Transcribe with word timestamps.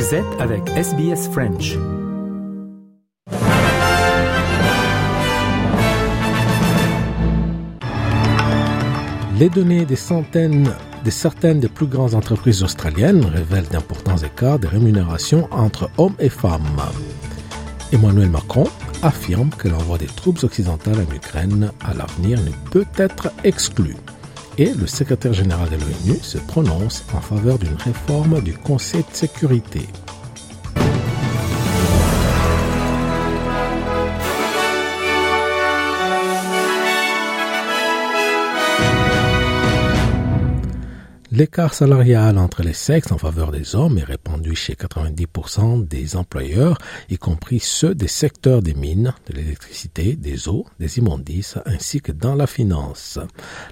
Vous 0.00 0.16
avec 0.38 0.66
SBS 0.70 1.28
French. 1.30 1.76
Les 9.38 9.50
données 9.50 9.84
des 9.84 9.96
centaines 9.96 10.72
de 11.04 11.10
certaines 11.10 11.60
des 11.60 11.68
plus 11.68 11.86
grandes 11.86 12.14
entreprises 12.14 12.62
australiennes 12.62 13.26
révèlent 13.26 13.68
d'importants 13.68 14.16
écarts 14.16 14.58
de 14.58 14.68
rémunération 14.68 15.46
entre 15.50 15.90
hommes 15.98 16.16
et 16.18 16.30
femmes. 16.30 16.80
Emmanuel 17.92 18.30
Macron 18.30 18.68
affirme 19.02 19.50
que 19.50 19.68
l'envoi 19.68 19.98
des 19.98 20.06
troupes 20.06 20.42
occidentales 20.44 21.06
en 21.06 21.14
Ukraine 21.14 21.72
à 21.84 21.92
l'avenir 21.92 22.38
ne 22.40 22.70
peut 22.70 22.86
être 22.96 23.30
exclu. 23.44 23.96
Et 24.58 24.72
le 24.74 24.86
secrétaire 24.86 25.32
général 25.32 25.68
de 25.70 25.76
l'ONU 25.76 26.18
se 26.22 26.38
prononce 26.38 27.04
en 27.14 27.20
faveur 27.20 27.58
d'une 27.58 27.76
réforme 27.76 28.40
du 28.42 28.54
Conseil 28.54 29.04
de 29.10 29.16
sécurité. 29.16 29.86
L'écart 41.32 41.74
salarial 41.74 42.38
entre 42.38 42.64
les 42.64 42.72
sexes 42.72 43.12
en 43.12 43.18
faveur 43.18 43.52
des 43.52 43.76
hommes 43.76 43.98
est 43.98 44.04
répandu 44.04 44.56
chez 44.56 44.74
90% 44.74 45.86
des 45.86 46.16
employeurs, 46.16 46.76
y 47.08 47.18
compris 47.18 47.60
ceux 47.60 47.94
des 47.94 48.08
secteurs 48.08 48.62
des 48.62 48.74
mines, 48.74 49.14
de 49.28 49.34
l'électricité, 49.34 50.16
des 50.16 50.48
eaux, 50.48 50.66
des 50.80 50.98
immondices, 50.98 51.56
ainsi 51.66 52.00
que 52.00 52.10
dans 52.10 52.34
la 52.34 52.48
finance. 52.48 53.20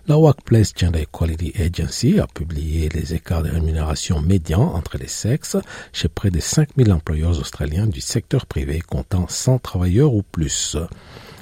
La 0.07 0.17
Workplace 0.17 0.73
Gender 0.77 1.01
Equality 1.01 1.53
Agency 1.61 2.21
a 2.21 2.29
publié 2.29 2.91
les 2.91 3.15
écarts 3.15 3.43
de 3.43 3.51
rémunération 3.51 4.21
médians 4.21 4.75
entre 4.75 4.97
les 4.97 5.09
sexes 5.09 5.57
chez 5.93 6.07
près 6.07 6.31
de 6.31 6.39
5000 6.39 6.93
employeurs 6.93 7.41
australiens 7.41 7.89
du 7.89 8.01
secteur 8.01 8.47
privé 8.47 8.81
comptant 8.81 9.27
100 9.27 9.59
travailleurs 9.59 10.15
ou 10.15 10.23
plus. 10.23 10.77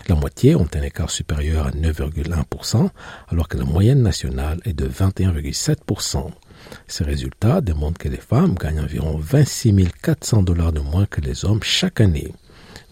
La 0.08 0.14
moitié 0.14 0.54
ont 0.54 0.68
un 0.72 0.82
écart 0.82 1.10
supérieur 1.10 1.66
à 1.66 1.70
9,1%, 1.72 2.90
alors 3.28 3.48
que 3.48 3.58
la 3.58 3.64
moyenne 3.64 4.02
nationale 4.02 4.60
est 4.64 4.72
de 4.72 4.88
21,7%. 4.88 6.30
Ces 6.86 7.02
résultats 7.02 7.60
démontrent 7.60 7.98
que 7.98 8.08
les 8.08 8.16
femmes 8.16 8.54
gagnent 8.54 8.80
environ 8.80 9.18
26 9.18 9.74
400 10.02 10.42
dollars 10.44 10.72
de 10.72 10.78
moins 10.78 11.06
que 11.06 11.20
les 11.20 11.44
hommes 11.44 11.62
chaque 11.62 12.00
année. 12.00 12.32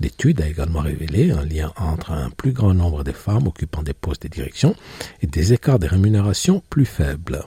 L'étude 0.00 0.40
a 0.40 0.48
également 0.48 0.80
révélé 0.80 1.30
un 1.30 1.44
lien 1.44 1.72
entre 1.76 2.10
un 2.10 2.30
plus 2.30 2.52
grand 2.52 2.74
nombre 2.74 3.04
de 3.04 3.12
femmes 3.12 3.46
occupant 3.46 3.84
des 3.84 3.94
postes 3.94 4.24
de 4.24 4.28
direction 4.28 4.74
et 5.22 5.28
des 5.28 5.52
écarts 5.52 5.78
de 5.78 5.86
rémunération 5.86 6.64
plus 6.68 6.86
faibles. 6.86 7.44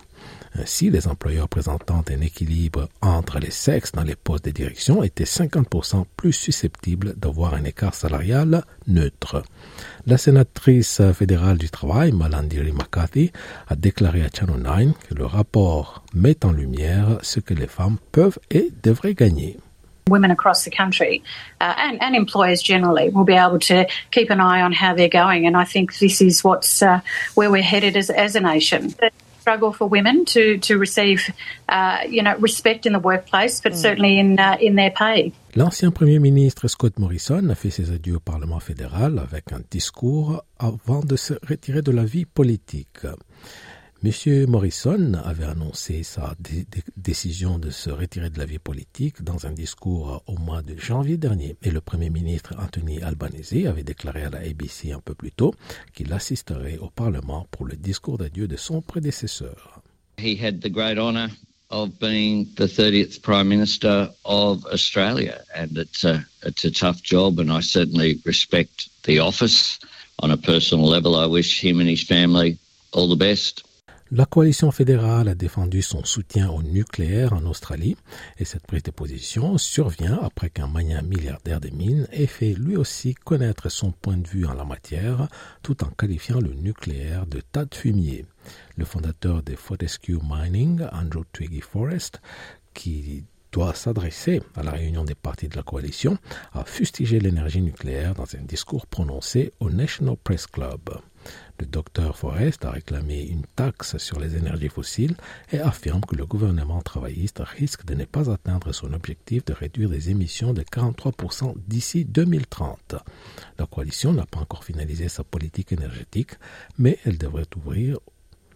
Ainsi, 0.56 0.90
les 0.90 1.08
employeurs 1.08 1.50
présentant 1.50 2.04
un 2.10 2.22
équilibre 2.22 2.90
entre 3.02 3.40
les 3.40 3.52
sexes 3.52 3.92
dans 3.92 4.04
les 4.04 4.16
postes 4.16 4.46
de 4.46 4.52
direction 4.52 5.04
étaient 5.04 5.24
50% 5.24 6.06
plus 6.16 6.34
susceptibles 6.34 7.14
d'avoir 7.16 7.54
un 7.54 7.64
écart 7.64 7.94
salarial 7.94 8.64
neutre. 8.88 9.44
La 10.06 10.18
sénatrice 10.18 11.02
fédérale 11.14 11.58
du 11.58 11.70
travail, 11.70 12.12
Malandiri 12.12 12.72
McCarthy, 12.72 13.32
a 13.68 13.76
déclaré 13.76 14.24
à 14.24 14.30
Channel 14.34 14.62
9 14.62 15.08
que 15.10 15.16
le 15.16 15.26
rapport 15.26 16.04
met 16.14 16.46
en 16.46 16.52
lumière 16.52 17.20
ce 17.22 17.40
que 17.40 17.54
les 17.54 17.68
femmes 17.68 17.98
peuvent 18.12 18.40
et 18.50 18.72
devraient 18.84 19.16
gagner. 19.16 19.58
women 20.10 20.32
across 20.32 20.64
the 20.64 20.72
country 20.72 21.22
uh, 21.60 21.74
and, 21.78 22.16
employers 22.16 22.62
generally 22.62 23.10
will 23.10 23.26
be 23.26 23.34
able 23.34 23.60
to 23.60 23.86
keep 24.12 24.30
an 24.30 24.40
eye 24.40 24.62
on 24.62 24.72
how 24.72 24.94
they're 24.94 25.10
going. 25.10 25.46
And 25.46 25.58
I 25.58 25.66
think 25.66 26.00
this 26.00 26.22
is 26.22 26.44
uh, 26.46 27.02
where 27.36 27.52
we're 27.52 27.62
headed 27.62 27.98
as 27.98 28.36
a 28.36 28.40
nation. 28.40 28.96
Struggle 29.48 29.72
for 29.72 29.88
women 29.88 30.26
to 30.26 30.58
to 30.58 30.78
receive, 30.78 31.32
uh, 31.70 32.00
you 32.10 32.22
know, 32.22 32.36
respect 32.40 32.86
in 32.86 32.92
the 32.92 33.00
workplace, 33.00 33.62
but 33.62 33.72
mm. 33.72 33.82
certainly 33.82 34.20
in 34.20 34.38
uh, 34.40 34.58
in 34.60 34.76
their 34.76 34.92
pay. 34.92 35.32
L'ancien 35.56 35.92
Premier 35.92 36.20
ministre 36.20 36.68
Scott 36.68 37.00
Morrison 37.00 37.50
a 37.50 37.56
fait 37.56 37.72
ses 37.72 37.92
adieux 37.92 38.18
au 38.18 38.20
Parlement 38.20 38.60
fédéral 38.60 39.20
avec 39.20 39.54
un 39.54 39.62
discours 39.72 40.44
avant 40.60 41.00
de 41.00 41.16
se 41.16 41.34
retirer 41.48 41.82
de 41.82 41.92
la 41.92 42.04
vie 42.04 42.26
politique. 42.26 43.08
M. 44.04 44.46
Morrison 44.48 45.14
avait 45.26 45.46
annoncé 45.46 46.04
sa 46.04 46.36
décision 46.96 47.58
de 47.58 47.72
se 47.72 47.90
retirer 47.90 48.30
de 48.30 48.38
la 48.38 48.46
vie 48.46 48.60
politique 48.60 49.24
dans 49.24 49.48
un 49.48 49.52
discours 49.52 50.22
au 50.28 50.38
mois 50.38 50.62
de 50.62 50.78
janvier 50.78 51.18
dernier 51.18 51.56
et 51.64 51.72
le 51.72 51.82
Premier 51.82 52.12
ministre 52.12 52.54
Anthony 52.60 53.02
Albanese 53.02 53.66
avait 53.66 53.84
déclaré 53.84 54.22
à 54.22 54.30
la 54.30 54.38
ABC 54.38 54.92
un 54.92 55.00
peu 55.00 55.16
plus 55.16 55.32
tôt 55.32 55.56
qu'il 55.96 56.14
assisterait 56.14 56.78
au 56.78 56.92
Parlement 56.92 57.48
pour 57.50 57.66
le 57.66 57.76
discours 57.76 58.20
d'adieu 58.20 58.48
de 58.48 58.56
son 58.56 58.82
prédécesseur. 58.82 59.82
He 60.20 60.38
had 60.40 60.62
the 60.62 60.70
great 60.70 61.00
honor 61.00 61.30
of 61.72 61.90
being 62.00 62.46
the 62.56 62.68
30th 62.68 63.24
Prime 63.24 63.48
Minister 63.48 64.10
of 64.26 64.64
Australia 64.72 65.42
and 65.56 65.76
it's 65.76 66.06
a, 66.06 66.24
it's 66.46 66.66
a 66.66 66.72
tough 66.72 67.02
job 67.02 67.40
and 67.40 67.50
I 67.52 67.62
certainly 67.62 68.22
respect 68.26 68.90
the 69.06 69.20
office. 69.20 69.80
On 70.20 70.30
a 70.30 70.38
personal 70.38 70.88
level, 70.88 71.16
I 71.16 71.26
wish 71.26 71.60
him 71.60 71.80
and 71.80 71.90
his 71.90 72.04
family 72.04 72.60
all 72.94 73.08
the 73.10 73.16
best. 73.16 73.67
La 74.10 74.26
coalition 74.26 74.72
fédérale 74.72 75.28
a 75.28 75.36
défendu 75.36 75.82
son 75.82 76.06
soutien 76.06 76.50
au 76.50 76.64
nucléaire 76.64 77.34
en 77.34 77.44
Australie 77.46 77.98
et 78.38 78.46
cette 78.46 78.66
prise 78.66 78.84
de 78.84 78.92
position 78.92 79.58
survient 79.58 80.18
après 80.24 80.50
qu'un 80.50 80.68
mania 80.68 81.02
milliardaire 81.02 81.60
des 81.60 81.72
mines 81.72 82.08
ait 82.14 82.26
fait 82.26 82.54
lui 82.54 82.78
aussi 82.78 83.16
connaître 83.16 83.68
son 83.68 83.92
point 83.92 84.16
de 84.16 84.26
vue 84.26 84.46
en 84.46 84.54
la 84.54 84.64
matière 84.64 85.28
tout 85.62 85.84
en 85.84 85.90
qualifiant 85.90 86.40
le 86.40 86.54
nucléaire 86.54 87.28
de 87.28 87.42
tas 87.42 87.66
de 87.66 87.76
fumier. 87.76 88.26
Le 88.78 88.86
fondateur 88.86 89.44
de 89.44 89.56
Fortescue 89.58 90.20
Mining, 90.24 90.84
Andrew 90.94 91.26
Twiggy 91.34 91.60
Forrest, 91.60 92.22
qui 92.74 93.26
doit 93.52 93.74
s'adresser 93.74 94.42
à 94.56 94.64
la 94.64 94.72
réunion 94.72 95.04
des 95.04 95.16
partis 95.16 95.48
de 95.48 95.56
la 95.56 95.64
coalition, 95.64 96.18
a 96.54 96.64
fustigé 96.64 97.20
l'énergie 97.20 97.62
nucléaire 97.62 98.14
dans 98.14 98.36
un 98.36 98.44
discours 98.44 98.88
prononcé 98.88 99.54
au 99.60 99.70
National 99.70 100.16
Press 100.18 100.48
Club. 100.48 100.90
Le 101.60 101.66
docteur 101.66 102.18
Forrest 102.18 102.64
a 102.66 102.72
réclamé 102.72 103.24
une 103.24 103.46
taxe 103.56 103.98
sur 103.98 104.20
les 104.20 104.36
énergies 104.36 104.70
fossiles 104.70 105.16
et 105.52 105.60
affirme 105.60 106.02
que 106.02 106.16
le 106.16 106.26
gouvernement 106.26 106.82
travailliste 106.82 107.42
risque 107.44 107.84
de 107.86 107.96
ne 107.96 108.06
pas 108.06 108.30
atteindre 108.32 108.72
son 108.72 108.94
objectif 108.94 109.44
de 109.46 109.54
réduire 109.54 109.90
les 109.90 110.10
émissions 110.10 110.54
de 110.54 110.62
43% 110.62 111.56
d'ici 111.68 112.06
2030. 112.06 112.96
La 113.58 113.66
coalition 113.66 114.14
n'a 114.14 114.26
pas 114.26 114.40
encore 114.40 114.64
finalisé 114.64 115.10
sa 115.10 115.24
politique 115.24 115.72
énergétique, 115.72 116.32
mais 116.78 117.00
elle 117.06 117.18
devrait 117.18 117.50
ouvrir 117.56 117.98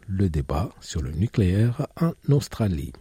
le 0.08 0.30
débat 0.30 0.70
sur 0.80 1.02
le 1.02 1.12
nucléaire 1.12 1.88
en 2.00 2.12
Australie. 2.30 2.94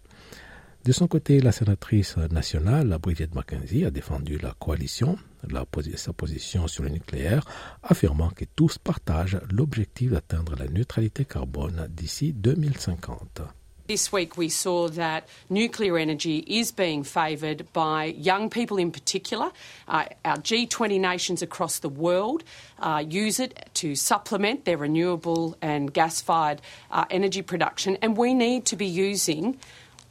De 0.83 0.93
son 0.93 1.09
côté, 1.09 1.41
la 1.41 1.53
sénatrice 1.53 2.17
nationale, 2.17 2.97
Bridget 3.03 3.29
McKenzie, 3.35 3.85
a 3.85 3.91
défendu 3.91 4.39
la 4.39 4.55
coalition, 4.59 5.19
la, 5.47 5.67
sa 5.97 6.13
position 6.15 6.69
sur 6.69 6.83
le 6.83 6.89
nucléaire, 6.89 7.45
affirmant 7.83 8.31
que 8.31 8.47
tous 8.57 8.79
partagent 8.79 9.41
l'objectif 9.53 10.11
d'atteindre 10.11 10.55
la 10.59 10.67
neutralité 10.69 11.27
carbone 11.27 11.87
d'ici 11.91 12.33
2050. 12.33 13.43
This 13.89 14.11
week, 14.11 14.39
we 14.39 14.49
saw 14.49 14.89
that 14.91 15.25
nuclear 15.51 15.99
energy 15.99 16.45
is 16.47 16.73
being 16.73 17.03
favoured 17.03 17.67
by 17.75 18.15
young 18.17 18.49
people 18.49 18.79
in 18.79 18.91
particular. 18.91 19.51
Uh, 19.87 20.05
our 20.25 20.37
G20 20.39 20.99
nations 21.01 21.43
across 21.43 21.81
the 21.81 21.89
world 21.91 22.43
uh, 22.79 23.05
use 23.07 23.41
it 23.41 23.69
to 23.75 23.95
supplement 23.97 24.65
their 24.65 24.79
renewable 24.79 25.57
and 25.61 25.93
gas 25.93 26.23
fired 26.23 26.63
uh, 26.93 27.05
energy 27.11 27.43
production, 27.43 27.99
and 28.01 28.17
we 28.17 28.33
need 28.33 28.65
to 28.67 28.77
be 28.77 28.87
using 28.87 29.59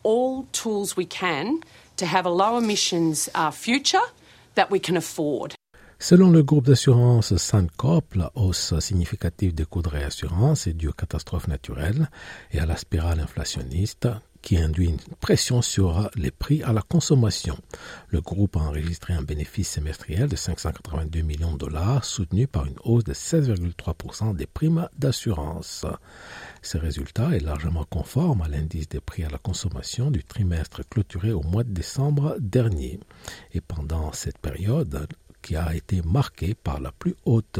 all 0.03 0.47
tools 0.51 0.95
we 0.95 1.05
can 1.05 1.61
to 1.97 2.05
have 2.05 2.25
a 2.25 2.29
low 2.29 2.57
emissions 2.57 3.29
uh, 3.35 3.51
future 3.51 4.01
that 4.55 4.71
we 4.71 4.79
can 4.79 4.97
afford. 4.97 5.58
Selon 6.01 6.29
le 6.29 6.43
groupe 6.43 6.65
d'assurance 6.65 7.35
Suncorp, 7.35 8.15
la 8.15 8.31
hausse 8.35 8.79
significative 8.79 9.53
des 9.53 9.65
coûts 9.65 9.81
de 9.81 9.89
réassurance 9.89 10.65
est 10.65 10.73
due 10.73 10.87
aux 10.87 10.93
catastrophes 10.93 11.49
naturelles 11.49 12.09
et 12.53 12.59
à 12.59 12.65
la 12.65 12.77
spirale 12.77 13.19
inflationniste 13.19 14.07
qui 14.41 14.57
induit 14.57 14.87
une 14.87 15.15
pression 15.19 15.61
sur 15.61 16.09
les 16.15 16.31
prix 16.31 16.63
à 16.63 16.71
la 16.71 16.81
consommation. 16.81 17.57
Le 18.07 18.21
groupe 18.21 18.55
a 18.55 18.61
enregistré 18.61 19.13
un 19.13 19.23
bénéfice 19.23 19.71
semestriel 19.71 20.29
de 20.29 20.37
582 20.37 21.19
millions 21.19 21.51
de 21.51 21.57
dollars, 21.57 22.05
soutenu 22.05 22.47
par 22.47 22.65
une 22.65 22.79
hausse 22.85 23.03
de 23.03 23.13
16,3% 23.13 24.33
des 24.37 24.47
primes 24.47 24.87
d'assurance. 24.97 25.85
Ce 26.61 26.77
résultat 26.77 27.31
est 27.35 27.43
largement 27.43 27.83
conforme 27.83 28.41
à 28.41 28.47
l'indice 28.47 28.87
des 28.87 29.01
prix 29.01 29.25
à 29.25 29.29
la 29.29 29.37
consommation 29.37 30.11
du 30.11 30.23
trimestre 30.23 30.87
clôturé 30.87 31.33
au 31.33 31.41
mois 31.41 31.65
de 31.65 31.73
décembre 31.73 32.37
dernier. 32.39 33.01
Et 33.51 33.59
pendant 33.59 34.13
cette 34.13 34.37
période, 34.37 35.05
qui 35.41 35.55
a 35.55 35.75
été 35.75 36.01
marquée 36.01 36.55
par 36.55 36.79
la 36.79 36.91
plus 36.91 37.15
haute 37.25 37.59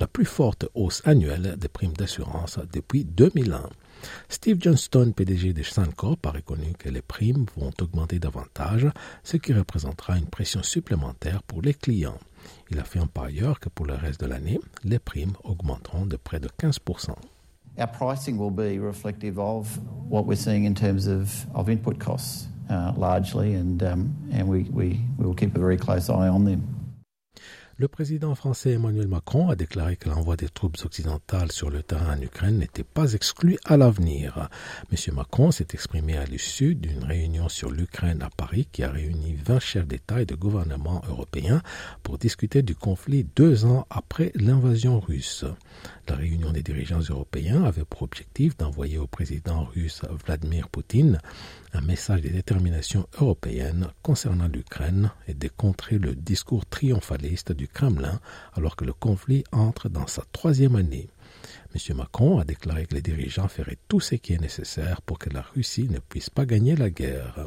la 0.00 0.06
plus 0.06 0.24
forte 0.24 0.66
hausse 0.74 1.02
annuelle 1.04 1.54
des 1.56 1.68
primes 1.68 1.92
d'assurance 1.92 2.58
depuis 2.72 3.04
2001. 3.04 3.68
Steve 4.28 4.58
Johnston, 4.60 5.12
PDG 5.14 5.52
de 5.52 5.62
Suncorp, 5.62 6.18
a 6.26 6.30
reconnu 6.30 6.72
que 6.78 6.88
les 6.88 7.00
primes 7.00 7.46
vont 7.56 7.70
augmenter 7.80 8.18
davantage, 8.18 8.88
ce 9.22 9.36
qui 9.36 9.52
représentera 9.52 10.18
une 10.18 10.26
pression 10.26 10.62
supplémentaire 10.62 11.42
pour 11.44 11.62
les 11.62 11.74
clients. 11.74 12.18
Il 12.70 12.78
affirme 12.80 13.08
par 13.08 13.24
ailleurs 13.24 13.60
que 13.60 13.68
pour 13.68 13.86
le 13.86 13.94
reste 13.94 14.20
de 14.20 14.26
l'année, 14.26 14.60
les 14.82 14.98
primes 14.98 15.34
augmenteront 15.44 16.06
de 16.06 16.16
près 16.16 16.40
de 16.40 16.48
15 16.58 16.78
our 17.76 17.90
pricing 17.90 18.38
will 18.38 18.52
be 18.52 18.78
reflective 18.78 19.36
of 19.38 19.80
what 20.08 20.26
we're 20.26 20.36
seeing 20.36 20.64
in 20.64 20.74
terms 20.74 21.08
of, 21.08 21.46
of 21.54 21.68
input 21.68 21.98
costs. 21.98 22.46
uh, 22.70 22.92
largely, 22.96 23.54
and 23.54 23.82
um, 23.82 24.16
and 24.32 24.48
we, 24.48 24.62
we 24.70 25.00
we 25.18 25.26
will. 25.26 25.34
Le 27.76 27.88
président 27.88 28.36
français 28.36 28.74
Emmanuel 28.74 29.08
Macron 29.08 29.48
a 29.48 29.56
déclaré 29.56 29.96
que 29.96 30.08
l'envoi 30.08 30.36
des 30.36 30.48
troupes 30.48 30.76
occidentales 30.84 31.50
sur 31.50 31.70
le 31.70 31.82
terrain 31.82 32.16
en 32.16 32.22
Ukraine 32.22 32.58
n'était 32.58 32.84
pas 32.84 33.14
exclu 33.14 33.58
à 33.64 33.76
l'avenir. 33.76 34.48
M. 34.92 35.14
Macron 35.16 35.50
s'est 35.50 35.66
exprimé 35.72 36.16
à 36.16 36.24
l'issue 36.24 36.76
d'une 36.76 37.02
réunion 37.02 37.48
sur 37.48 37.72
l'Ukraine 37.72 38.22
à 38.22 38.30
Paris 38.30 38.68
qui 38.70 38.84
a 38.84 38.92
réuni 38.92 39.34
20 39.44 39.58
chefs 39.58 39.88
d'État 39.88 40.22
et 40.22 40.26
de 40.26 40.36
gouvernement 40.36 41.02
européens 41.08 41.62
pour 42.04 42.16
discuter 42.16 42.62
du 42.62 42.76
conflit 42.76 43.26
deux 43.34 43.64
ans 43.64 43.88
après 43.90 44.30
l'invasion 44.36 45.00
russe. 45.00 45.44
La 46.06 46.14
réunion 46.14 46.52
des 46.52 46.62
dirigeants 46.62 47.00
européens 47.00 47.64
avait 47.64 47.84
pour 47.84 48.02
objectif 48.02 48.56
d'envoyer 48.56 48.98
au 48.98 49.08
président 49.08 49.64
russe 49.64 50.02
Vladimir 50.24 50.68
Poutine 50.68 51.18
un 51.72 51.80
message 51.80 52.20
de 52.20 52.28
détermination 52.28 53.08
européenne 53.18 53.88
concernant 54.02 54.46
l'Ukraine 54.46 55.10
et 55.26 55.34
de 55.34 55.48
contrer 55.48 55.98
le 55.98 56.14
discours 56.14 56.66
triomphaliste 56.66 57.52
du 57.52 57.63
Kremlin 57.68 58.20
alors 58.54 58.76
que 58.76 58.84
le 58.84 58.92
conflit 58.92 59.44
entre 59.52 59.88
dans 59.88 60.06
sa 60.06 60.22
troisième 60.32 60.76
année. 60.76 61.08
M. 61.74 61.96
Macron 61.96 62.38
a 62.38 62.44
déclaré 62.44 62.86
que 62.86 62.94
les 62.94 63.02
dirigeants 63.02 63.48
feraient 63.48 63.78
tout 63.88 64.00
ce 64.00 64.14
qui 64.14 64.32
est 64.32 64.40
nécessaire 64.40 65.02
pour 65.02 65.18
que 65.18 65.30
la 65.30 65.42
Russie 65.42 65.88
ne 65.90 65.98
puisse 65.98 66.30
pas 66.30 66.46
gagner 66.46 66.76
la 66.76 66.90
guerre. 66.90 67.46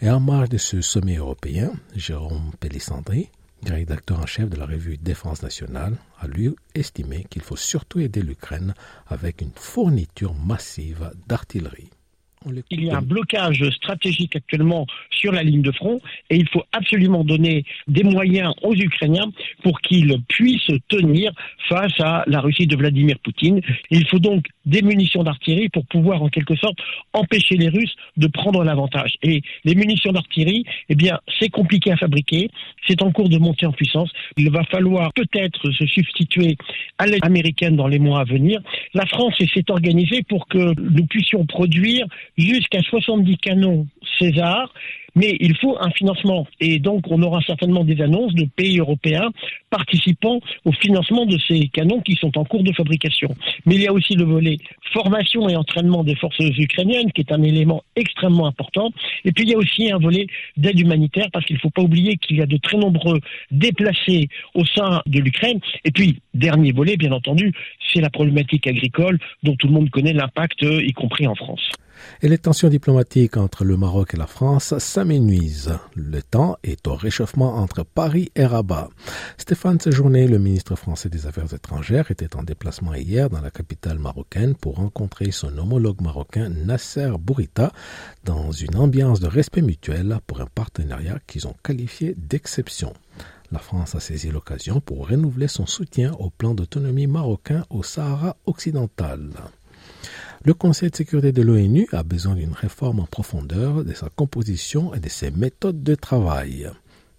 Et 0.00 0.10
en 0.10 0.20
marge 0.20 0.48
de 0.48 0.58
ce 0.58 0.80
sommet 0.80 1.16
européen, 1.16 1.72
Jérôme 1.94 2.52
Pélissandri, 2.58 3.28
rédacteur 3.64 4.18
en 4.18 4.26
chef 4.26 4.48
de 4.48 4.56
la 4.56 4.66
revue 4.66 4.96
Défense 4.96 5.42
nationale, 5.42 5.96
a 6.18 6.26
lui 6.26 6.54
estimé 6.74 7.26
qu'il 7.30 7.42
faut 7.42 7.56
surtout 7.56 8.00
aider 8.00 8.22
l'Ukraine 8.22 8.74
avec 9.06 9.40
une 9.40 9.52
fourniture 9.54 10.34
massive 10.34 11.12
d'artillerie. 11.28 11.90
Il 12.70 12.84
y 12.84 12.90
a 12.90 12.98
un 12.98 13.02
blocage 13.02 13.68
stratégique 13.70 14.36
actuellement 14.36 14.86
sur 15.10 15.32
la 15.32 15.42
ligne 15.42 15.62
de 15.62 15.72
front 15.72 16.00
et 16.30 16.36
il 16.36 16.48
faut 16.48 16.64
absolument 16.72 17.24
donner 17.24 17.64
des 17.88 18.02
moyens 18.02 18.54
aux 18.62 18.74
Ukrainiens 18.74 19.30
pour 19.62 19.80
qu'ils 19.80 20.16
puissent 20.28 20.72
tenir 20.88 21.32
face 21.68 21.98
à 22.00 22.24
la 22.26 22.40
Russie 22.40 22.66
de 22.66 22.76
Vladimir 22.76 23.18
Poutine. 23.22 23.60
Il 23.90 24.06
faut 24.08 24.18
donc 24.18 24.46
des 24.66 24.82
munitions 24.82 25.22
d'artillerie 25.22 25.68
pour 25.68 25.86
pouvoir 25.86 26.22
en 26.22 26.28
quelque 26.28 26.56
sorte 26.56 26.78
empêcher 27.12 27.56
les 27.56 27.68
Russes 27.68 27.94
de 28.16 28.26
prendre 28.26 28.64
l'avantage. 28.64 29.14
Et 29.22 29.42
les 29.64 29.74
munitions 29.74 30.12
d'artillerie, 30.12 30.64
eh 30.88 30.94
bien, 30.94 31.18
c'est 31.38 31.48
compliqué 31.48 31.92
à 31.92 31.96
fabriquer, 31.96 32.50
c'est 32.86 33.02
en 33.02 33.12
cours 33.12 33.28
de 33.28 33.38
montée 33.38 33.66
en 33.66 33.72
puissance. 33.72 34.10
Il 34.36 34.50
va 34.50 34.64
falloir 34.64 35.12
peut-être 35.12 35.70
se 35.70 35.86
substituer 35.86 36.56
à 36.98 37.06
l'aide 37.06 37.24
américaine 37.24 37.76
dans 37.76 37.88
les 37.88 37.98
mois 37.98 38.20
à 38.20 38.24
venir. 38.24 38.60
La 38.94 39.06
France 39.06 39.34
s'est 39.38 39.70
organisée 39.70 40.22
pour 40.28 40.46
que 40.48 40.74
nous 40.78 41.06
puissions 41.06 41.44
produire 41.46 42.06
jusqu'à 42.36 42.80
70 42.80 43.36
canons 43.38 43.86
César 44.18 44.72
mais 45.14 45.36
il 45.40 45.56
faut 45.56 45.76
un 45.80 45.90
financement. 45.90 46.46
Et 46.60 46.78
donc, 46.78 47.04
on 47.10 47.22
aura 47.22 47.40
certainement 47.42 47.84
des 47.84 48.00
annonces 48.00 48.34
de 48.34 48.44
pays 48.44 48.78
européens 48.78 49.30
participant 49.70 50.40
au 50.64 50.72
financement 50.72 51.26
de 51.26 51.38
ces 51.48 51.68
canons 51.68 52.00
qui 52.00 52.14
sont 52.14 52.36
en 52.38 52.44
cours 52.44 52.62
de 52.62 52.72
fabrication. 52.72 53.34
Mais 53.66 53.76
il 53.76 53.82
y 53.82 53.86
a 53.86 53.92
aussi 53.92 54.14
le 54.14 54.24
volet 54.24 54.56
formation 54.92 55.48
et 55.48 55.56
entraînement 55.56 56.04
des 56.04 56.14
forces 56.16 56.38
ukrainiennes, 56.38 57.12
qui 57.12 57.22
est 57.22 57.32
un 57.32 57.42
élément 57.42 57.82
extrêmement 57.96 58.46
important. 58.46 58.90
Et 59.24 59.32
puis, 59.32 59.44
il 59.44 59.50
y 59.50 59.54
a 59.54 59.58
aussi 59.58 59.90
un 59.90 59.98
volet 59.98 60.26
d'aide 60.56 60.78
humanitaire, 60.78 61.28
parce 61.32 61.44
qu'il 61.46 61.56
ne 61.56 61.60
faut 61.60 61.70
pas 61.70 61.82
oublier 61.82 62.16
qu'il 62.16 62.36
y 62.36 62.42
a 62.42 62.46
de 62.46 62.56
très 62.56 62.78
nombreux 62.78 63.20
déplacés 63.50 64.28
au 64.54 64.64
sein 64.64 65.02
de 65.06 65.20
l'Ukraine. 65.20 65.60
Et 65.84 65.90
puis, 65.90 66.20
dernier 66.34 66.72
volet, 66.72 66.96
bien 66.96 67.12
entendu, 67.12 67.52
c'est 67.92 68.00
la 68.00 68.10
problématique 68.10 68.66
agricole, 68.66 69.18
dont 69.42 69.56
tout 69.56 69.66
le 69.66 69.74
monde 69.74 69.90
connaît 69.90 70.12
l'impact, 70.12 70.62
y 70.62 70.92
compris 70.92 71.26
en 71.26 71.34
France 71.34 71.70
et 72.20 72.28
les 72.28 72.38
tensions 72.38 72.68
diplomatiques 72.68 73.36
entre 73.36 73.64
le 73.64 73.76
Maroc 73.76 74.14
et 74.14 74.16
la 74.16 74.26
France 74.26 74.78
s'amenuisent. 74.78 75.78
Le 75.94 76.22
temps 76.22 76.56
est 76.62 76.86
au 76.86 76.94
réchauffement 76.94 77.56
entre 77.56 77.84
Paris 77.84 78.30
et 78.34 78.46
Rabat. 78.46 78.88
Stéphane 79.38 79.80
Séjourné, 79.80 80.26
le 80.26 80.38
ministre 80.38 80.76
français 80.76 81.08
des 81.08 81.26
Affaires 81.26 81.52
étrangères, 81.52 82.10
était 82.10 82.36
en 82.36 82.42
déplacement 82.42 82.94
hier 82.94 83.30
dans 83.30 83.40
la 83.40 83.50
capitale 83.50 83.98
marocaine 83.98 84.54
pour 84.54 84.76
rencontrer 84.76 85.30
son 85.30 85.56
homologue 85.58 86.00
marocain 86.00 86.48
Nasser 86.48 87.12
Bourita 87.18 87.72
dans 88.24 88.52
une 88.52 88.76
ambiance 88.76 89.20
de 89.20 89.26
respect 89.26 89.62
mutuel 89.62 90.18
pour 90.26 90.40
un 90.40 90.46
partenariat 90.46 91.18
qu'ils 91.26 91.46
ont 91.46 91.56
qualifié 91.62 92.14
d'exception. 92.16 92.92
La 93.52 93.58
France 93.58 93.94
a 93.94 94.00
saisi 94.00 94.30
l'occasion 94.30 94.80
pour 94.80 95.08
renouveler 95.08 95.46
son 95.46 95.66
soutien 95.66 96.12
au 96.18 96.30
plan 96.30 96.54
d'autonomie 96.54 97.06
marocain 97.06 97.66
au 97.68 97.82
Sahara 97.82 98.36
occidental. 98.46 99.30
Le 100.44 100.54
Conseil 100.54 100.90
de 100.90 100.96
sécurité 100.96 101.30
de 101.30 101.40
l'ONU 101.40 101.86
a 101.92 102.02
besoin 102.02 102.34
d'une 102.34 102.52
réforme 102.52 102.98
en 102.98 103.06
profondeur 103.06 103.84
de 103.84 103.92
sa 103.92 104.08
composition 104.08 104.92
et 104.92 104.98
de 104.98 105.08
ses 105.08 105.30
méthodes 105.30 105.84
de 105.84 105.94
travail. 105.94 106.68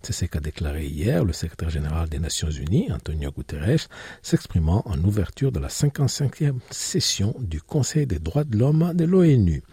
C'est 0.01 0.11
ce 0.11 0.25
qu'a 0.25 0.41
déclaré 0.41 0.87
hier 0.87 1.23
le 1.23 1.31
secrétaire 1.31 1.69
général 1.69 2.09
des 2.09 2.19
Nations 2.19 2.49
Unies, 2.49 2.91
Antonio 2.91 3.31
Guterres, 3.31 3.87
s'exprimant 4.21 4.83
en 4.85 5.01
ouverture 5.05 5.53
de 5.53 5.61
la 5.61 5.69
55e 5.69 6.59
session 6.69 7.33
du 7.39 7.61
Conseil 7.61 8.05
des 8.05 8.19
droits 8.19 8.43
de 8.43 8.57
l'homme 8.57 8.91
de 8.93 9.05
l'ONU. 9.05 9.63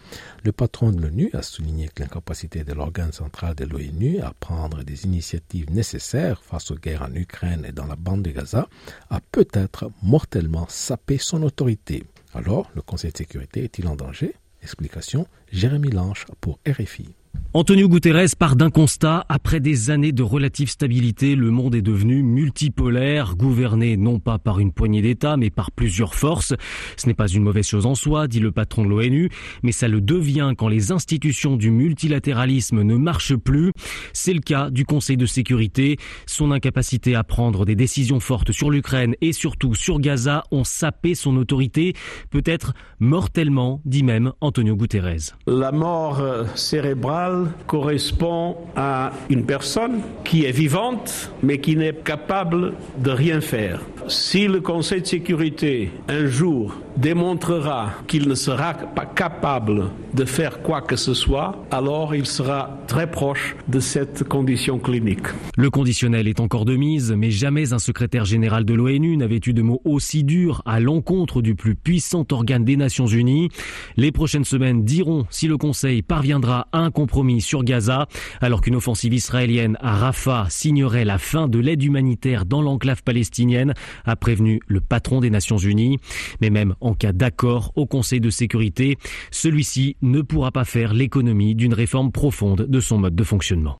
Le 0.45 0.53
patron 0.53 0.91
de 0.91 1.01
l'ONU 1.01 1.29
a 1.33 1.41
souligné 1.41 1.89
que 1.89 2.03
l'incapacité 2.03 2.63
de 2.63 2.71
l'organe 2.71 3.11
central 3.11 3.55
de 3.55 3.65
l'ONU 3.65 4.21
à 4.21 4.33
prendre 4.39 4.81
des 4.83 5.03
initiatives 5.03 5.69
nécessaires 5.69 6.41
face 6.41 6.71
aux 6.71 6.77
guerres 6.77 7.09
en 7.11 7.13
Ukraine 7.15 7.65
et 7.67 7.73
dans 7.73 7.85
la 7.85 7.97
bande 7.97 8.21
de 8.21 8.31
Gaza 8.31 8.69
a 9.09 9.19
peut-être 9.19 9.91
mortellement 10.01 10.67
sapé 10.69 11.17
son 11.17 11.43
autorité. 11.43 12.05
Alors, 12.33 12.71
le 12.75 12.81
Conseil 12.81 13.11
de 13.11 13.17
sécurité 13.17 13.63
est-il 13.63 13.87
en 13.87 13.95
danger? 13.95 14.33
Explication, 14.63 15.27
Jérémy 15.51 15.89
Lange 15.89 16.25
pour 16.39 16.59
RFI. 16.67 17.13
Antonio 17.53 17.89
Guterres 17.89 18.33
part 18.39 18.55
d'un 18.55 18.69
constat. 18.69 19.25
Après 19.27 19.59
des 19.59 19.89
années 19.89 20.13
de 20.13 20.23
relative 20.23 20.69
stabilité, 20.69 21.35
le 21.35 21.51
monde 21.51 21.75
est 21.75 21.81
devenu 21.81 22.23
multipolaire, 22.23 23.35
gouverné 23.35 23.97
non 23.97 24.19
pas 24.19 24.39
par 24.39 24.59
une 24.59 24.71
poignée 24.71 25.01
d'États, 25.01 25.35
mais 25.35 25.49
par 25.49 25.69
plusieurs 25.71 26.15
forces. 26.15 26.53
Ce 26.95 27.07
n'est 27.07 27.13
pas 27.13 27.27
une 27.27 27.43
mauvaise 27.43 27.67
chose 27.67 27.85
en 27.85 27.93
soi, 27.93 28.29
dit 28.29 28.39
le 28.39 28.53
patron 28.53 28.85
de 28.85 28.89
l'ONU, 28.89 29.29
mais 29.63 29.73
ça 29.73 29.89
le 29.89 29.99
devient 29.99 30.53
quand 30.57 30.69
les 30.69 30.93
institutions 30.93 31.57
du 31.57 31.71
multilatéralisme 31.71 32.83
ne 32.83 32.95
marchent 32.95 33.35
plus. 33.35 33.73
C'est 34.13 34.33
le 34.33 34.39
cas 34.39 34.69
du 34.69 34.85
Conseil 34.85 35.17
de 35.17 35.25
sécurité. 35.25 35.97
Son 36.27 36.51
incapacité 36.51 37.15
à 37.15 37.25
prendre 37.25 37.65
des 37.65 37.75
décisions 37.75 38.21
fortes 38.21 38.53
sur 38.53 38.69
l'Ukraine 38.69 39.15
et 39.19 39.33
surtout 39.33 39.75
sur 39.75 39.99
Gaza 39.99 40.45
ont 40.51 40.63
sapé 40.63 41.15
son 41.15 41.35
autorité, 41.35 41.95
peut-être 42.29 42.71
mortellement, 43.01 43.81
dit 43.83 44.03
même 44.03 44.31
Antonio 44.39 44.77
Guterres. 44.77 45.37
La 45.47 45.73
mort 45.73 46.23
cérébrale 46.55 47.20
correspond 47.67 48.57
à 48.75 49.11
une 49.29 49.45
personne 49.45 50.01
qui 50.23 50.45
est 50.45 50.51
vivante 50.51 51.31
mais 51.43 51.59
qui 51.59 51.75
n'est 51.75 51.93
capable 51.93 52.73
de 52.97 53.11
rien 53.11 53.41
faire. 53.41 53.81
Si 54.07 54.47
le 54.47 54.61
Conseil 54.61 55.01
de 55.01 55.07
sécurité 55.07 55.91
un 56.07 56.25
jour 56.25 56.75
démontrera 56.97 57.93
qu'il 58.07 58.27
ne 58.27 58.35
sera 58.35 58.73
pas 58.73 59.05
capable 59.05 59.89
de 60.13 60.25
faire 60.25 60.61
quoi 60.61 60.81
que 60.81 60.95
ce 60.95 61.13
soit, 61.13 61.65
alors 61.71 62.13
il 62.15 62.25
sera 62.25 62.77
très 62.87 63.09
proche 63.09 63.55
de 63.67 63.79
cette 63.79 64.23
condition 64.25 64.77
clinique. 64.77 65.27
Le 65.57 65.69
conditionnel 65.69 66.27
est 66.27 66.39
encore 66.39 66.65
de 66.65 66.75
mise, 66.75 67.13
mais 67.13 67.31
jamais 67.31 67.73
un 67.73 67.79
secrétaire 67.79 68.25
général 68.25 68.65
de 68.65 68.73
l'ONU 68.73 69.15
n'avait 69.15 69.39
eu 69.45 69.53
de 69.53 69.61
mots 69.61 69.81
aussi 69.85 70.23
durs 70.23 70.61
à 70.65 70.79
l'encontre 70.79 71.41
du 71.41 71.55
plus 71.55 71.75
puissant 71.75 72.25
organe 72.31 72.65
des 72.65 72.77
Nations 72.77 73.07
Unies. 73.07 73.49
Les 73.95 74.11
prochaines 74.11 74.43
semaines 74.43 74.83
diront 74.83 75.25
si 75.29 75.47
le 75.47 75.57
Conseil 75.57 76.01
parviendra 76.01 76.67
à 76.71 76.79
un 76.79 76.91
compromis 76.91 77.41
sur 77.41 77.63
Gaza, 77.63 78.07
alors 78.41 78.61
qu'une 78.61 78.75
offensive 78.75 79.13
israélienne 79.13 79.77
à 79.81 79.95
Rafah 79.95 80.47
signerait 80.49 81.05
la 81.05 81.17
fin 81.17 81.47
de 81.47 81.59
l'aide 81.59 81.83
humanitaire 81.83 82.45
dans 82.45 82.61
l'enclave 82.61 83.03
palestinienne, 83.03 83.73
a 84.05 84.15
prévenu 84.15 84.59
le 84.67 84.81
patron 84.81 85.21
des 85.21 85.29
Nations 85.29 85.57
Unies. 85.57 85.97
Mais 86.41 86.49
même 86.49 86.75
en 86.81 86.93
cas 86.93 87.13
d'accord 87.13 87.71
au 87.75 87.85
Conseil 87.85 88.19
de 88.19 88.29
sécurité, 88.29 88.97
celui-ci 89.31 89.97
ne 90.01 90.21
pourra 90.21 90.51
pas 90.51 90.65
faire 90.65 90.93
l'économie 90.93 91.55
d'une 91.55 91.73
réforme 91.73 92.11
profonde 92.11 92.65
de 92.67 92.79
son 92.79 92.97
mode 92.97 93.15
de 93.15 93.23
fonctionnement. 93.23 93.77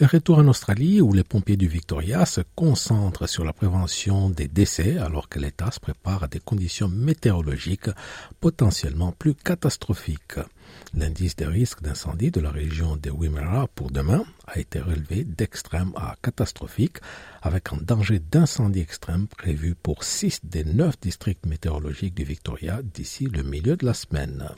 Retour 0.00 0.38
en 0.38 0.48
Australie 0.48 1.00
où 1.00 1.12
les 1.12 1.24
pompiers 1.24 1.56
du 1.56 1.68
Victoria 1.68 2.24
se 2.24 2.40
concentrent 2.54 3.28
sur 3.28 3.44
la 3.44 3.52
prévention 3.52 4.30
des 4.30 4.48
décès 4.48 4.96
alors 4.98 5.28
que 5.28 5.38
l'État 5.38 5.70
se 5.70 5.80
prépare 5.80 6.22
à 6.22 6.28
des 6.28 6.40
conditions 6.40 6.88
météorologiques 6.88 7.90
potentiellement 8.40 9.12
plus 9.12 9.34
catastrophiques. 9.34 10.38
L'indice 10.94 11.36
de 11.36 11.44
risque 11.44 11.82
d'incendie 11.82 12.30
de 12.30 12.40
la 12.40 12.50
région 12.50 12.96
de 12.96 13.10
Wimmera 13.10 13.68
pour 13.74 13.90
demain 13.90 14.24
a 14.46 14.58
été 14.58 14.80
relevé 14.80 15.24
d'extrême 15.24 15.92
à 15.96 16.16
catastrophique, 16.22 16.98
avec 17.42 17.72
un 17.72 17.76
danger 17.76 18.18
d'incendie 18.18 18.80
extrême 18.80 19.26
prévu 19.28 19.74
pour 19.74 20.02
six 20.02 20.40
des 20.42 20.64
neuf 20.64 20.98
districts 21.00 21.46
météorologiques 21.46 22.14
du 22.14 22.24
Victoria 22.24 22.80
d'ici 22.82 23.26
le 23.26 23.42
milieu 23.42 23.76
de 23.76 23.84
la 23.84 23.94
semaine. 23.94 24.48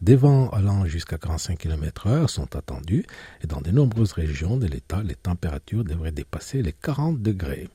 Des 0.00 0.16
vents 0.16 0.48
allant 0.50 0.86
jusqu'à 0.86 1.18
45 1.18 1.58
km 1.58 2.06
heure 2.06 2.30
sont 2.30 2.54
attendus 2.54 3.04
et 3.42 3.46
dans 3.46 3.60
de 3.60 3.70
nombreuses 3.70 4.12
régions 4.12 4.56
de 4.56 4.66
l'État, 4.66 5.02
les 5.02 5.16
températures 5.16 5.84
devraient 5.84 6.12
dépasser 6.12 6.62
les 6.62 6.72
40 6.72 7.20
degrés. 7.20 7.68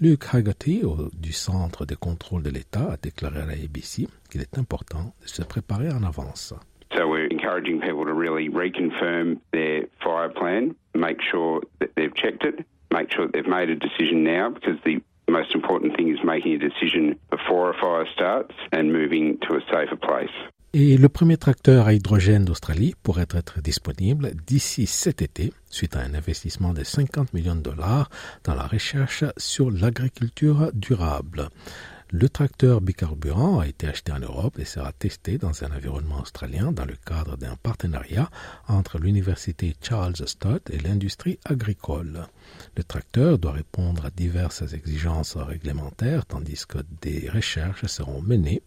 Luke 0.00 0.24
Haggerty, 0.32 0.82
du 1.12 1.32
Centre 1.32 1.86
de 1.86 1.94
contrôle 1.94 2.42
de 2.42 2.50
l'État, 2.50 2.92
a 2.92 2.96
déclaré 2.96 3.40
à 3.40 3.46
la 3.46 3.52
ABC 3.52 4.08
qu'il 4.30 4.40
est 4.40 4.58
important 4.58 5.14
de 5.22 5.28
se 5.28 5.42
préparer 5.42 5.90
en 5.90 6.02
avance. 6.02 6.54
So 6.94 7.08
we're 7.08 7.26
encouraging 7.26 7.80
people 7.80 8.04
to 8.04 8.12
really 8.12 8.48
reconfirm 8.48 9.40
their 9.52 9.86
fire 10.02 10.28
plan, 10.28 10.74
make 10.94 11.18
sure 11.22 11.62
that 11.80 11.90
they've 11.96 12.14
checked 12.14 12.44
it, 12.44 12.66
make 12.92 13.10
sure 13.10 13.28
they've 13.32 13.46
made 13.46 13.70
a 13.70 13.76
decision 13.76 14.24
now 14.24 14.50
because 14.50 14.76
the 14.84 15.00
most 15.28 15.54
important 15.54 15.96
thing 15.96 16.10
is 16.10 16.22
making 16.22 16.52
a 16.54 16.58
decision 16.58 17.18
before 17.30 17.70
a 17.70 17.74
fire 17.74 18.06
starts 18.12 18.54
and 18.72 18.92
moving 18.92 19.38
to 19.48 19.56
a 19.56 19.60
safer 19.70 19.96
place. 19.96 20.30
Et 20.74 20.96
le 20.96 21.10
premier 21.10 21.36
tracteur 21.36 21.86
à 21.86 21.92
hydrogène 21.92 22.46
d'Australie 22.46 22.94
pourrait 23.02 23.28
être 23.34 23.60
disponible 23.60 24.30
d'ici 24.46 24.86
cet 24.86 25.20
été, 25.20 25.52
suite 25.68 25.96
à 25.96 26.00
un 26.00 26.14
investissement 26.14 26.72
de 26.72 26.82
50 26.82 27.34
millions 27.34 27.56
de 27.56 27.60
dollars 27.60 28.08
dans 28.44 28.54
la 28.54 28.66
recherche 28.66 29.24
sur 29.36 29.70
l'agriculture 29.70 30.70
durable. 30.72 31.50
Le 32.14 32.28
tracteur 32.28 32.82
bicarburant 32.82 33.60
a 33.60 33.66
été 33.66 33.88
acheté 33.88 34.12
en 34.12 34.18
Europe 34.18 34.58
et 34.58 34.66
sera 34.66 34.92
testé 34.92 35.38
dans 35.38 35.64
un 35.64 35.74
environnement 35.74 36.20
australien 36.20 36.70
dans 36.70 36.84
le 36.84 36.94
cadre 36.94 37.38
d'un 37.38 37.56
partenariat 37.56 38.28
entre 38.68 38.98
l'université 38.98 39.74
Charles 39.80 40.28
Stott 40.28 40.68
et 40.68 40.78
l'industrie 40.78 41.38
agricole. 41.46 42.26
Le 42.76 42.84
tracteur 42.84 43.38
doit 43.38 43.52
répondre 43.52 44.04
à 44.04 44.10
diverses 44.10 44.74
exigences 44.74 45.38
réglementaires 45.38 46.26
tandis 46.26 46.66
que 46.66 46.80
des 47.00 47.30
recherches 47.30 47.86
seront 47.86 48.20
menées 48.20 48.62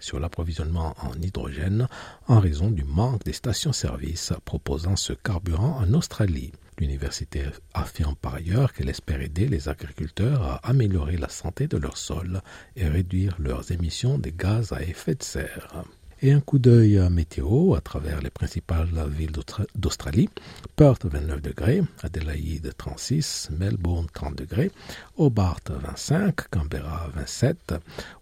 sur 0.00 0.18
l'approvisionnement 0.18 0.96
en 1.00 1.12
hydrogène 1.12 1.86
en 2.26 2.40
raison 2.40 2.72
du 2.72 2.82
manque 2.82 3.22
des 3.22 3.34
stations-service 3.34 4.32
proposant 4.44 4.96
ce 4.96 5.12
carburant 5.12 5.78
en 5.78 5.94
Australie. 5.94 6.50
L'université 6.80 7.42
affirme 7.74 8.16
par 8.16 8.36
ailleurs 8.36 8.72
qu'elle 8.72 8.88
espère 8.88 9.20
aider 9.20 9.46
les 9.46 9.68
agriculteurs 9.68 10.42
à 10.42 10.56
améliorer 10.66 11.18
la 11.18 11.28
santé 11.28 11.68
de 11.68 11.76
leur 11.76 11.98
sol 11.98 12.40
et 12.74 12.88
réduire 12.88 13.36
leurs 13.38 13.70
émissions 13.70 14.16
de 14.16 14.30
gaz 14.30 14.72
à 14.72 14.82
effet 14.82 15.14
de 15.14 15.22
serre. 15.22 15.84
Et 16.22 16.32
un 16.32 16.40
coup 16.40 16.58
d'œil 16.58 17.00
météo 17.10 17.74
à 17.74 17.80
travers 17.80 18.20
les 18.20 18.28
principales 18.28 18.90
villes 19.08 19.32
d'Australie. 19.74 20.28
Perth 20.76 21.06
29 21.06 21.40
degrés, 21.40 21.82
Adelaide 22.02 22.74
36, 22.76 23.48
Melbourne 23.58 24.06
30 24.12 24.36
degrés, 24.36 24.70
Hobart 25.16 25.62
25, 25.70 26.48
Canberra 26.50 27.08
27, 27.14 27.74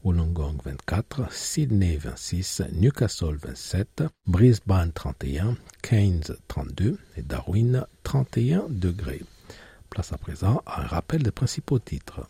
Wollongong 0.04 0.58
24, 0.64 1.32
Sydney 1.32 1.96
26, 1.96 2.62
Newcastle 2.72 3.36
27, 3.36 4.04
Brisbane 4.28 4.92
31, 4.92 5.56
Cairns 5.82 6.36
32 6.46 6.98
et 7.16 7.22
Darwin 7.22 7.84
31 8.04 8.66
degrés. 8.68 9.24
Place 9.90 10.12
à 10.12 10.18
présent 10.18 10.62
à 10.66 10.82
un 10.82 10.86
rappel 10.86 11.24
des 11.24 11.32
principaux 11.32 11.80
titres. 11.80 12.28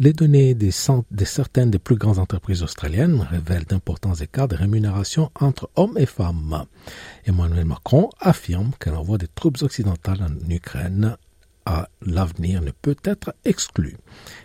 Les 0.00 0.12
données 0.12 0.54
de 0.54 0.70
certaines 0.70 1.70
des 1.70 1.78
plus 1.78 1.94
grandes 1.94 2.18
entreprises 2.18 2.64
australiennes 2.64 3.20
révèlent 3.20 3.64
d'importants 3.64 4.16
écarts 4.16 4.48
de 4.48 4.56
rémunération 4.56 5.30
entre 5.38 5.70
hommes 5.76 5.96
et 5.96 6.06
femmes. 6.06 6.64
Emmanuel 7.26 7.64
Macron 7.64 8.10
affirme 8.18 8.72
que 8.80 8.90
l'envoi 8.90 9.18
des 9.18 9.28
troupes 9.28 9.62
occidentales 9.62 10.24
en 10.24 10.50
Ukraine 10.50 11.16
à 11.64 11.88
l'avenir 12.02 12.60
ne 12.60 12.72
peut 12.72 12.96
être 13.04 13.36
exclu. 13.44 13.96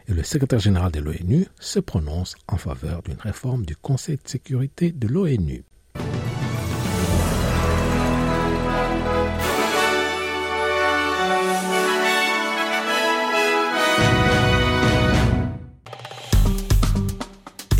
Et 0.07 0.13
le 0.13 0.21
secrétaire 0.21 0.59
général 0.59 0.91
de 0.91 0.99
l'ONU 0.99 1.47
se 1.59 1.79
prononce 1.79 2.35
en 2.47 2.57
faveur 2.57 3.01
d'une 3.01 3.19
réforme 3.19 3.65
du 3.65 3.75
Conseil 3.75 4.17
de 4.17 4.29
sécurité 4.29 4.91
de 4.91 5.07
l'ONU. 5.07 5.63